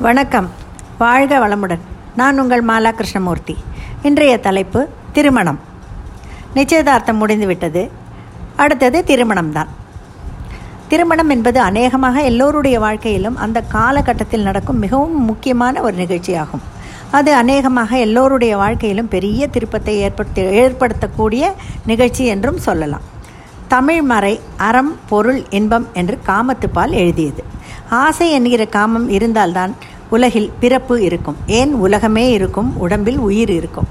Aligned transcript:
வணக்கம். 0.00 0.50
வாழ்க 0.98 1.48
வளமுடன். 1.48 1.78
நான் 2.16 2.40
உங்கள் 2.40 2.64
மாலா 2.64 2.90
கிருஷ்ணமூர்த்தி 2.90 3.56
இன்றைய 4.02 4.38
தலைப்பு 4.38 4.88
திருமணம். 5.12 5.58
நிச்சயதார்த்தம் 6.54 7.16
முடிந்துவிட்டது. 7.16 7.90
அடுத்தது 8.56 9.04
திருமணம்தான். 9.06 9.66
திருமணம் 10.88 11.28
என்பது 11.28 11.60
அநேகமாக 11.60 12.22
எல்லோருடைய 12.22 12.80
வாழ்க்கையிலும் 12.80 13.36
அந்த 13.36 13.60
காலகட்டத்தில் 13.60 14.42
நடக்கும் 14.42 14.78
மிகவும் 14.78 15.24
முக்கியமான 15.24 15.80
ஒரு 15.80 15.96
நிகழ்ச்சியாகும். 15.96 16.64
அது 17.10 17.34
அநேகமாக 17.34 17.98
எல்லோருடைய 17.98 18.56
வாழ்க்கையிலும் 18.56 19.08
பெரிய 19.08 19.46
திருப்பத்தை 19.46 19.96
ஏற்படுத்தி 19.98 20.42
ஏற்படுத்தக்கூடிய 20.42 21.52
நிகழ்ச்சி 21.86 22.26
என்றும் 22.26 22.58
சொல்லலாம். 22.58 23.16
தமிழ் 23.68 24.02
மறை 24.02 24.40
அறம் 24.56 24.96
பொருள் 25.08 25.42
இன்பம் 25.50 25.86
என்று 25.92 26.18
காமத்துப்பால் 26.26 26.90
எழுதியது. 26.90 27.44
ஆசை 27.88 28.30
என்கிற 28.30 28.64
காமம் 28.64 29.08
இருந்தால்தான் 29.08 29.74
உலகில் 30.10 30.52
பிறப்பு 30.60 31.02
இருக்கும். 31.02 31.36
ஏன் 31.46 31.72
உலகமே 31.74 32.30
இருக்கும் 32.30 32.76
உடம்பில் 32.76 33.18
உயிர் 33.18 33.50
இருக்கும்? 33.50 33.88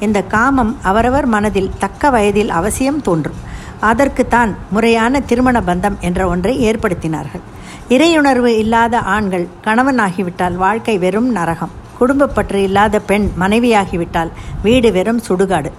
இந்த 0.00 0.22
காமம் 0.22 0.76
அவரவர் 0.82 1.26
மனதில் 1.26 1.70
தக்க 1.78 2.10
வயதில் 2.10 2.50
அவசியம் 2.50 3.02
தோன்றும். 3.02 3.40
அதற்குத்தான் 3.80 4.54
முறையான 4.70 5.20
திருமண 5.20 5.60
பந்தம் 5.60 5.98
என்ற 6.00 6.28
ஒன்றை 6.28 6.70
ஏற்படுத்தினார்கள். 6.70 7.44
இறையுணர்வு 7.88 8.52
இல்லாத 8.58 8.98
ஆண்கள் 8.98 9.48
கணவனாகிவிட்டால் 9.64 10.54
வாழ்க்கை 10.54 10.98
வெறும் 10.98 11.28
நரகம். 11.28 11.70
குடும்பப்பற்று 12.00 12.54
இல்லாத 12.54 13.00
பெண் 13.00 13.30
மனைவியாகிவிட்டால் 13.40 14.30
வீடு 14.62 14.92
வெறும் 14.92 15.20
சுடுகாடு. 15.28 15.72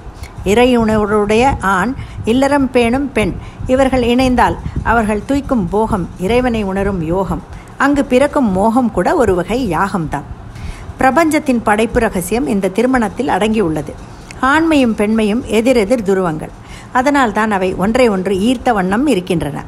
இறையுணவருடைய 0.51 1.45
ஆண் 1.59 1.93
இல்லறம் 2.23 2.71
பேணும் 2.71 3.11
பெண். 3.11 3.33
இவர்கள் 3.67 4.03
இணைந்தால் 4.03 4.57
அவர்கள் 4.83 5.23
தூய்க்கும் 5.27 5.67
போகம் 5.69 6.09
இறைவனை 6.19 6.63
உணரும் 6.63 7.01
யோகம். 7.03 7.43
அங்கு 7.77 8.05
பிறக்கும் 8.05 8.51
மோகம் 8.51 8.91
கூட 8.91 9.15
ஒரு 9.15 9.35
வகை 9.35 9.59
யாகம்தான். 9.71 10.27
பிரபஞ்சத்தின் 10.97 11.63
படைப்பு 11.63 11.99
ரகசியம் 11.99 12.47
இந்த 12.47 12.67
திருமணத்தில் 12.67 13.27
அடங்கியுள்ளது. 13.27 13.93
ஆண்மையும் 14.41 14.95
பெண்மையும் 14.95 15.43
எதிரெதிர் 15.45 16.07
துருவங்கள். 16.07 16.53
அதனால் 16.91 17.31
தான் 17.31 17.51
அவை 17.51 17.73
ஒன்றை 17.73 18.09
ஒன்று 18.09 18.35
ஈர்த்த 18.35 18.73
வண்ணம் 18.73 19.07
இருக்கின்றன. 19.07 19.63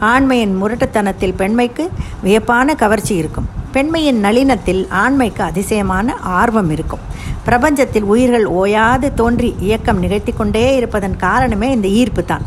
ஆண்மையின் 0.00 0.54
முரட்டுத்தனத்தில் 0.62 1.36
பெண்மைக்கு 1.36 1.90
வியப்பான 2.22 2.74
கவர்ச்சி 2.74 3.14
இருக்கும். 3.14 3.48
பெண்மையின் 3.72 4.20
நளினத்தில் 4.20 4.88
ஆண்மைக்கு 4.90 5.42
அதிசயமான 5.42 6.16
ஆர்வம் 6.40 6.70
இருக்கும். 6.70 7.04
பிரபஞ்சத்தில் 7.46 8.06
உயிர்கள் 8.12 8.44
ஓயாது 8.46 9.14
தோன்றி 9.14 9.54
இயக்கம் 9.58 9.98
நிகழ்த்தி 9.98 10.32
கொண்டே 10.32 10.74
இருப்பதன் 10.76 11.16
காரணமே 11.16 11.70
இந்த 11.70 11.88
ஈர்ப்பு 11.88 12.24
தான் 12.24 12.44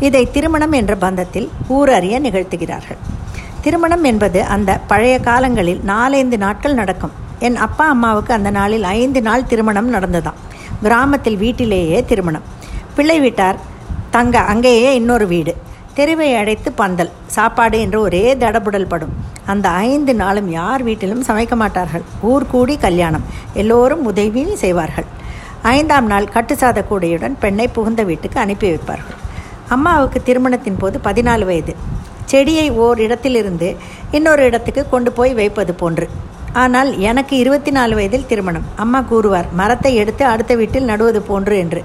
இதை 0.00 0.30
திருமணம் 0.30 0.72
என்ற 0.72 0.94
பந்தத்தில் 0.94 1.48
ஊரறிய 1.68 2.16
நிகழ்த்துகிறார்கள். 2.26 2.98
திருமணம் 3.60 4.04
என்பது 4.04 4.42
அந்த 4.44 4.80
பழைய 4.86 5.20
காலங்களில் 5.20 5.80
நாலைந்து 5.84 6.38
நாட்கள் 6.38 6.74
நடக்கும். 6.74 7.14
என் 7.38 7.56
அப்பா 7.56 7.88
அம்மாவுக்கு 7.88 8.34
அந்த 8.34 8.50
நாளில் 8.50 8.82
ஐந்து 8.82 9.22
நாள் 9.22 9.46
திருமணம் 9.46 9.94
நடந்ததாம். 9.94 10.38
கிராமத்தில் 10.82 11.36
வீட்டிலேயே 11.36 12.04
திருமணம். 12.04 12.42
பிள்ளை 12.96 13.20
வீட்டார் 13.20 13.58
தங்க 14.10 14.38
அங்கேயே 14.38 14.94
இன்னொரு 14.94 15.26
வீடு. 15.26 15.54
தெருவை 15.96 16.34
அடைத்து 16.34 16.72
பந்தல் 16.72 17.10
சாப்பாடு 17.26 17.80
என்று 17.80 18.00
ஒரே 18.00 18.34
தடபுடல் 18.34 18.88
படும். 18.88 19.12
அந்த 19.46 19.68
ஐந்து 19.68 20.14
நாளும் 20.14 20.50
யார் 20.50 20.82
வீட்டிலும் 20.82 21.22
சமைக்க 21.28 21.54
மாட்டார்கள். 21.54 22.04
ஊர் 22.30 22.46
கூடி 22.46 22.76
கல்யாணம். 22.76 23.24
எல்லோரும் 23.54 24.04
உதவி 24.04 24.42
செய்வார்கள். 24.56 25.06
ஐந்தாம் 25.62 26.06
நாள் 26.06 26.28
கட்டுசாத 26.34 26.84
கூடையுடன் 26.90 27.36
பெண்ணை 27.38 27.68
புகுந்த 27.68 28.02
வீட்டுக்கு 28.02 28.40
அனுப்பி 28.40 28.68
வைப்பார்கள். 28.70 29.18
அம்மாவுக்கு 29.68 30.22
திருமணத்தின் 30.22 30.78
போது 30.78 31.00
பதினாலு 31.04 31.44
வயது. 31.44 31.74
செடியை 32.24 32.70
ஓர் 32.70 33.00
இடத்திலிருந்து 33.00 33.76
இன்னொரு 34.10 34.44
இடத்துக்கு 34.44 34.88
கொண்டு 34.88 35.12
போய் 35.12 35.34
வைப்பது 35.34 35.74
போன்று. 35.74 36.08
ஆனால் 36.52 36.98
எனக்கு 36.98 37.36
இருபத்தி 37.36 37.70
நாலு 37.70 37.94
வயதில் 37.94 38.26
திருமணம். 38.26 38.66
அம்மா 38.76 39.00
கூறுவார் 39.00 39.48
மரத்தை 39.52 39.94
எடுத்து 39.94 40.24
அடுத்த 40.24 40.54
வீட்டில் 40.54 40.90
நடுவது 40.90 41.22
போன்று 41.22 41.58
என்று. 41.58 41.82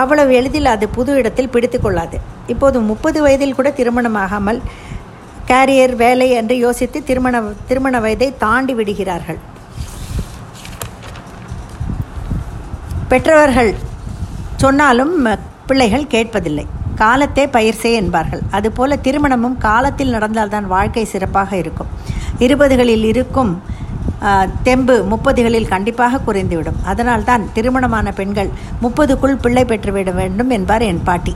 அவ்வளவு 0.00 0.32
எளிதில் 0.34 0.72
அது 0.74 0.88
புது 0.88 1.12
இடத்தில் 1.20 1.52
பிடித்து 1.54 1.80
கொள்ளாது. 1.80 2.18
இப்போது 2.46 2.80
முப்பது 2.90 3.18
வயதில் 3.22 3.54
கூட 3.54 3.70
திருமணமாகாமல் 3.70 4.60
கேரியர் 5.50 5.94
வேலை 6.02 6.28
என்று 6.40 6.54
யோசித்து 6.58 6.98
திருமண 7.08 7.40
திருமண 7.68 8.00
வயதை 8.00 8.28
தாண்டி 8.44 8.74
விடுகிறார்கள். 8.74 9.40
பெற்றவர்கள் 13.08 13.72
சொன்னாலும் 14.56 15.14
பிள்ளைகள் 15.66 16.10
கேட்பதில்லை. 16.14 16.64
காலத்தே 17.02 17.44
பயிர்சே 17.56 17.90
என்பார்கள். 18.00 18.42
அதுபோல 18.50 18.96
திருமணமும் 18.96 19.58
காலத்தில் 19.58 20.14
நடந்தால்தான் 20.16 20.66
வாழ்க்கை 20.66 21.04
சிறப்பாக 21.04 21.56
இருக்கும். 21.56 21.90
இருபதுகளில் 22.38 23.04
இருக்கும் 23.12 23.52
தெம்பு 24.62 24.96
முப்பதுகளில் 25.12 25.68
கண்டிப்பாக 25.68 26.20
குறைந்துவிடும். 26.26 26.80
அதனால்தான் 26.84 27.48
திருமணமான 27.52 28.12
பெண்கள் 28.12 28.50
முப்பதுக்குள் 28.82 29.40
பிள்ளை 29.44 29.64
பெற்றுவிட 29.64 30.12
வேண்டும் 30.20 30.50
என்பார் 30.50 30.82
என் 30.82 31.02
பாட்டி. 31.02 31.34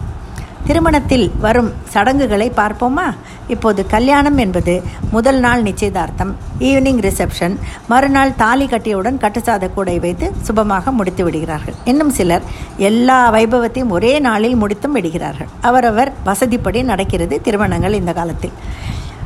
திருமணத்தில் 0.67 1.33
வரும் 1.41 1.73
சடங்குகளை 1.89 2.53
பார்ப்போமா? 2.57 3.05
இப்போது 3.49 3.87
கல்யாணம் 3.87 4.39
என்பது 4.45 4.83
முதல் 5.11 5.39
நாள் 5.39 5.63
நிச்சயதார்த்தம் 5.63 6.33
ஈவினிங் 6.59 7.03
ரிசப்ஷன் 7.07 7.55
மறுநாள் 7.89 8.33
தாலி 8.37 8.67
கட்டியவுடன் 8.67 9.21
கட்டுச்சாத 9.25 9.73
கூடை 9.73 9.99
வைத்து 9.99 10.33
சுபமாக 10.43 10.93
முடித்து 10.93 11.25
விடுகிறார்கள். 11.25 11.77
இன்னும் 11.85 12.11
சிலர் 12.11 12.43
எல்லா 12.77 13.33
வைபவத்தையும் 13.35 13.89
ஒரே 13.89 14.19
நாளில் 14.19 14.57
முடித்தும் 14.57 14.93
விடுகிறார்கள். 14.93 15.51
அவரவர் 15.61 16.13
வசதிப்படி 16.27 16.83
நடக்கிறது 16.83 17.41
திருமணங்கள் 17.41 17.93
இந்த 17.93 18.13
காலத்தில். 18.13 18.57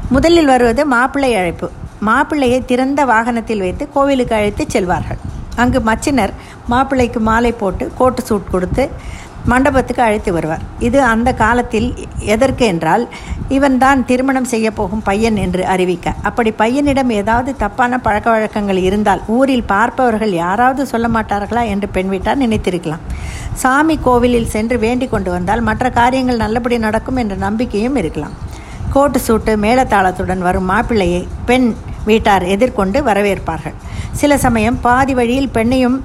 முதலில் 0.09 0.47
வருவது 0.47 0.84
மாப்பிள்ளை 0.87 1.37
அழைப்பு. 1.37 1.70
மாப்பிள்ளையை 2.09 2.59
திறந்த 2.71 3.00
வாகனத்தில் 3.12 3.65
வைத்து 3.66 3.87
கோவிலுக்கு 3.97 4.37
அழைத்து 4.38 4.65
செல்வார்கள். 4.75 5.21
அங்கு 5.62 5.81
மச்சினர் 5.88 6.34
மாப்பிள்ளைக்கு 6.72 7.21
மாலை 7.31 7.53
போட்டு 7.62 7.87
கோட்டு 7.99 8.22
சூட் 8.28 8.53
கொடுத்து 8.53 8.84
மண்டபத்துக்கு 9.50 10.03
அழைத்து 10.06 10.31
வருவார். 10.37 10.65
இது 10.87 10.99
அந்த 11.11 11.31
காலத்தில் 11.43 11.87
எதற்கு 12.34 12.65
என்றால் 12.72 13.05
இவன்தான் 13.56 14.00
திருமணம் 14.09 14.49
செய்ய 14.50 14.66
போகும் 14.71 15.05
பையன் 15.09 15.38
என்று 15.44 15.62
அறிவிக்க. 15.75 16.12
அப்படி 16.28 16.50
பையனிடம் 16.61 17.11
ஏதாவது 17.21 17.50
தப்பான 17.62 17.99
பழக்க 18.06 18.28
வழக்கங்கள் 18.34 18.81
இருந்தால் 18.88 19.22
ஊரில் 19.37 19.67
பார்ப்பவர்கள் 19.72 20.32
யாராவது 20.43 20.84
சொல்ல 20.93 21.09
மாட்டார்களா 21.17 21.62
என்று 21.75 21.88
பெண் 21.97 22.11
வீட்டார் 22.15 22.43
நினைத்திருக்கலாம். 22.44 23.05
சாமி 23.62 23.97
கோவிலில் 24.06 24.53
சென்று 24.55 24.78
வேண்டி 24.87 25.09
கொண்டு 25.15 25.32
வந்தால் 25.37 25.67
மற்ற 25.71 25.91
காரியங்கள் 26.00 26.43
நல்லபடி 26.44 26.78
நடக்கும் 26.87 27.21
என்ற 27.25 27.37
நம்பிக்கையும் 27.47 27.99
இருக்கலாம். 28.03 28.37
கோட்டு 28.94 29.19
சூட்டு 29.27 29.53
மேலத்தாளத்துடன் 29.65 30.44
வரும் 30.49 30.71
மாப்பிள்ளையை 30.71 31.22
பெண் 31.49 31.69
வீட்டார் 32.10 32.44
எதிர்கொண்டு 32.54 32.98
வரவேற்பார்கள். 33.09 33.78
சில 34.22 34.38
சமயம் 34.47 34.81
பாதி 34.88 35.15
வழியில் 35.21 35.54
பெண்ணையும் 35.54 35.98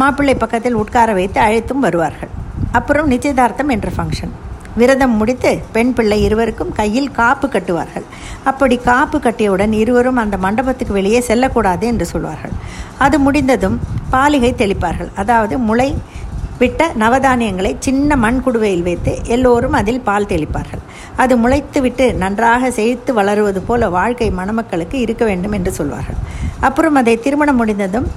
மாப்பிள்ளை 0.00 0.34
பக்கத்தில் 0.42 0.78
உட்கார 0.82 1.10
வைத்து 1.18 1.38
அழைத்தும் 1.46 1.84
வருவார்கள். 1.86 2.32
அப்புறம் 2.78 3.10
நிச்சயதார்த்தம் 3.12 3.72
என்ற 3.74 3.88
ஃபங்க்ஷன் 3.96 4.32
விரதம் 4.80 5.14
முடித்து 5.20 5.50
பெண் 5.74 5.92
பிள்ளை 5.96 6.18
இருவருக்கும் 6.26 6.70
கையில் 6.78 7.08
காப்பு 7.18 7.46
கட்டுவார்கள். 7.54 8.04
அப்படி 8.50 8.76
காப்பு 8.88 9.18
கட்டியவுடன் 9.24 9.72
இருவரும் 9.80 10.20
அந்த 10.22 10.36
மண்டபத்துக்கு 10.44 10.92
வெளியே 10.98 11.20
செல்லக்கூடாது 11.28 11.84
என்று 11.92 12.06
சொல்வார்கள். 12.12 12.54
அது 13.04 13.16
முடிந்ததும் 13.26 13.76
பாலிகை 14.14 14.52
தெளிப்பார்கள். 14.62 15.10
அதாவது 15.22 15.56
முளை 15.68 15.88
விட்ட 16.60 16.86
நவதானியங்களை 17.02 17.70
சின்ன 17.78 18.16
மண் 18.24 18.40
குடுவையில் 18.46 18.86
வைத்து 18.88 19.12
எல்லோரும் 19.34 19.76
அதில் 19.80 20.00
பால் 20.08 20.30
தெளிப்பார்கள். 20.32 20.82
அது 21.16 21.34
முளைத்துவிட்டு 21.42 22.06
நன்றாக 22.22 22.70
செழித்து 22.78 23.14
வளருவது 23.14 23.60
போல 23.68 23.88
வாழ்க்கை 23.88 24.28
மணமக்களுக்கு 24.30 24.96
இருக்க 25.04 25.24
வேண்டும் 25.24 25.56
என்று 25.58 25.72
சொல்வார்கள். 25.78 26.18
அப்புறம் 26.60 26.94
அதை 26.94 27.14
திருமணம் 27.20 27.56
முடிந்ததும் 27.56 28.08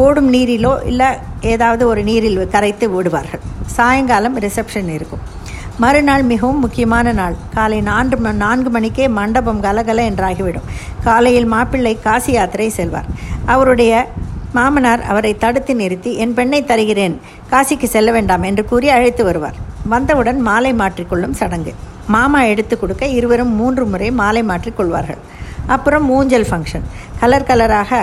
ஓடும் 0.00 0.32
நீரிலோ 0.32 0.72
இல்லை 0.86 1.08
ஏதாவது 1.54 1.86
ஒரு 1.86 2.02
நீரில் 2.02 2.40
கரைத்து 2.48 2.88
விடுவார்கள். 2.90 3.42
சாயங்காலம் 3.76 4.38
ரிசப்ஷன் 4.40 4.90
இருக்கும். 4.96 5.24
மறுநாள் 5.78 6.24
மிகவும் 6.32 6.60
முக்கியமான 6.60 7.12
நாள். 7.12 7.36
காலை 7.54 7.78
நான்கு 7.90 8.32
நான்கு 8.44 8.70
மணிக்கே 8.70 9.06
மண்டபம் 9.18 9.62
கலகல 9.62 10.02
என்றாகிவிடும். 10.10 10.68
காலையில் 11.04 11.50
மாப்பிள்ளை 11.54 11.94
காசி 12.00 12.32
யாத்திரை 12.32 12.68
செல்வார். 12.68 13.08
அவருடைய 13.54 13.94
மாமனார் 14.56 15.02
அவரை 15.12 15.32
தடுத்து 15.44 15.72
நிறுத்தி 15.80 16.10
என் 16.24 16.34
பெண்ணை 16.38 16.60
தருகிறேன். 16.70 17.14
காசிக்கு 17.52 17.88
செல்ல 17.94 18.10
வேண்டாம் 18.16 18.44
என்று 18.50 18.64
கூறி 18.72 18.88
அழைத்து 18.96 19.22
வருவார். 19.28 19.56
வந்தவுடன் 19.92 20.38
மாலை 20.48 20.72
மாற்றிக்கொள்ளும் 20.82 21.38
சடங்கு. 21.40 21.72
மாமா 22.14 22.40
எடுத்து 22.52 22.74
கொடுக்க 22.78 23.04
இருவரும் 23.18 23.52
மூன்று 23.60 23.84
முறை 23.92 24.08
மாலை 24.20 24.42
மாற்றிக்கொள்வார்கள் 24.50 25.22
அப்புறம் 25.74 26.06
ஊஞ்சல் 26.16 26.48
ஃபங்க்ஷன் 26.48 26.86
கலர் 27.20 27.48
கலராக 27.50 28.00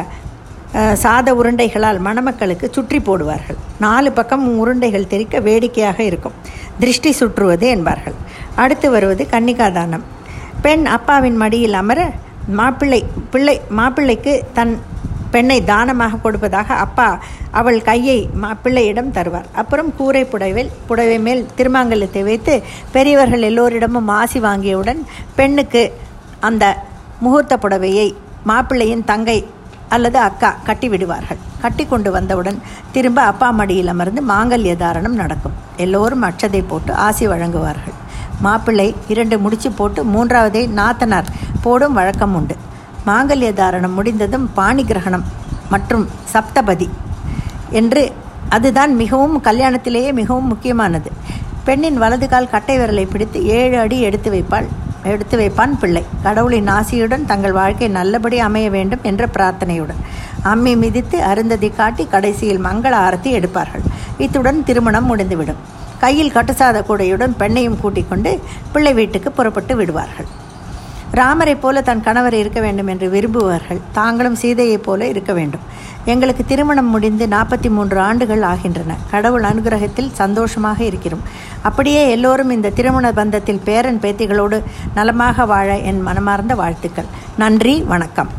சாத 1.03 1.29
உருண்டைகளால் 1.39 1.99
மணமக்களுக்கு 2.07 2.67
சுற்றி 2.75 2.99
போடுவார்கள். 3.07 3.57
நாலு 3.85 4.09
பக்கம் 4.17 4.45
உருண்டைகள் 4.61 5.09
தெரிக்க 5.13 5.39
வேடிக்கையாக 5.47 5.99
இருக்கும். 6.09 6.35
திருஷ்டி 6.81 7.11
சுற்றுவது 7.19 7.65
என்பார்கள். 7.75 8.15
அடுத்து 8.63 8.87
வருவது 8.95 9.23
கன்னிகாதானம். 9.33 10.05
பெண் 10.65 10.85
அப்பாவின் 10.95 11.37
மடியில் 11.41 11.77
அமர 11.81 11.99
மாப்பிள்ளை 12.59 13.01
பிள்ளை 13.33 13.55
மாப்பிள்ளைக்கு 13.79 14.33
தன் 14.57 14.73
பெண்ணை 15.33 15.57
தானமாக 15.71 16.19
கொடுப்பதாக 16.23 16.77
அப்பா 16.85 17.07
அவள் 17.59 17.79
கையை 17.89 18.17
மா 18.41 18.49
பிள்ளையிடம் 18.63 19.13
தருவார். 19.17 19.47
அப்புறம் 19.61 19.89
கூரை 19.99 20.23
புடவையில் 20.33 20.73
புடவை 20.89 21.17
மேல் 21.27 21.41
திருமாங்கல்யத்தை 21.57 22.23
வைத்து 22.29 22.55
பெரியவர்கள் 22.95 23.47
எல்லோரிடமும் 23.49 24.11
ஆசி 24.19 24.41
வாங்கியவுடன் 24.47 25.01
பெண்ணுக்கு 25.39 25.83
அந்த 26.49 26.65
முகூர்த்த 27.23 27.55
புடவையை 27.63 28.07
மாப்பிள்ளையின் 28.49 29.07
தங்கை 29.11 29.39
அல்லது 29.95 30.17
அக்கா 30.27 30.49
கட்டி 30.67 30.87
விடுவார்கள் 30.91 31.39
கட்டி 31.63 31.83
கொண்டு 31.85 32.09
வந்தவுடன் 32.15 32.57
திரும்ப 32.93 33.19
அப்பா 33.31 33.47
மடியில் 33.57 33.91
அமர்ந்து 33.93 34.21
மாங்கல்ய 34.29 34.73
தாரணம் 34.83 35.19
நடக்கும். 35.21 35.57
எல்லோரும் 35.83 36.25
அச்சதை 36.27 36.61
போட்டு 36.67 36.91
ஆசி 37.05 37.25
வழங்குவார்கள். 37.31 37.97
மாப்பிள்ளை 38.45 38.87
இரண்டு 39.13 39.35
முடிச்சு 39.43 39.69
போட்டு 39.79 40.03
மூன்றாவதை 40.13 40.63
நாத்தனார் 40.79 41.31
போடும் 41.65 41.97
வழக்கம் 41.99 42.35
உண்டு. 42.39 42.55
மாங்கல்ய 43.07 43.51
தாரணம் 43.59 43.97
முடிந்ததும் 43.97 44.53
பாணி 44.53 44.83
கிரகணம் 44.83 45.23
மற்றும் 45.69 46.09
சப்தபதி 46.33 46.89
என்று 47.79 48.11
அதுதான் 48.49 48.95
மிகவும் 48.95 49.43
கல்யாணத்திலேயே 49.43 50.13
மிகவும் 50.13 50.47
முக்கியமானது. 50.47 51.11
பெண்ணின் 51.63 51.97
வலது 51.97 52.27
கால் 52.29 52.49
கட்டை 52.49 52.77
விரலை 52.79 53.05
பிடித்து 53.11 53.45
ஏழு 53.45 53.77
அடி 53.79 54.01
எடுத்து 54.01 54.31
வைப்பாள். 54.31 54.67
எடுத்து 55.03 55.35
வைப்பான் 55.39 55.73
பிள்ளை. 55.81 56.03
கடவுளின் 56.23 56.67
ஆசியுடன் 56.67 57.25
தங்கள் 57.25 57.51
வாழ்க்கை 57.51 57.87
நல்லபடி 57.87 58.39
அமைய 58.39 58.69
வேண்டும் 58.69 58.99
என்ற 59.01 59.29
பிரார்த்தனையுடன். 59.35 60.01
அம்மி 60.43 60.73
மிதித்து 60.77 61.23
அருந்ததி 61.23 61.69
காட்டி 61.69 62.07
கடைசியில் 62.07 62.63
மங்கள 62.65 62.93
ஆரத்தி 63.07 63.31
எடுப்பார்கள். 63.39 63.85
இத்துடன் 64.17 64.63
திருமணம் 64.63 65.05
முடிந்துவிடும். 65.05 65.61
கையில் 65.99 66.31
கட்டுசாத 66.31 66.83
கூடையுடன் 66.89 67.33
பெண்ணையும் 67.39 67.79
கூட்டிக் 67.79 68.09
கொண்டு 68.09 68.41
பிள்ளை 68.71 68.93
வீட்டுக்கு 68.93 69.31
புறப்பட்டு 69.31 69.75
விடுவார்கள். 69.75 70.29
ராமரைப் 71.11 71.61
போல 71.61 71.81
தன் 71.81 72.01
கணவர் 72.01 72.33
இருக்க 72.33 72.59
வேண்டும் 72.61 72.87
என்று 72.87 73.11
விரும்புவார்கள். 73.11 73.81
தாங்களும் 73.91 74.35
சீதையைப் 74.35 74.83
போல 74.83 75.07
இருக்க 75.07 75.33
வேண்டும். 75.33 75.59
எங்களுக்கு 76.05 76.45
திருமணம் 76.45 76.89
முடிந்து 76.89 77.27
நாற்பத்தி 77.27 77.69
மூன்று 77.69 77.99
ஆண்டுகள் 77.99 78.41
ஆகின்றன. 78.41 78.95
கடவுள் 79.11 79.41
அனுகிரகத்தில் 79.41 80.11
சந்தோஷமாக 80.11 80.83
இருக்கிறோம். 80.83 81.21
அப்படியே 81.61 82.09
எல்லோரும் 82.09 82.49
இந்த 82.49 82.69
திருமண 82.69 83.11
பந்தத்தில் 83.11 83.59
பேரன் 83.63 83.99
பேத்திகளோடு 83.99 84.63
நலமாக 84.95 85.45
வாழ 85.45 85.77
என் 85.77 86.01
மனமார்ந்த 86.01 86.55
வாழ்த்துக்கள். 86.55 87.05
நன்றி 87.37 87.81
வணக்கம். 87.81 88.29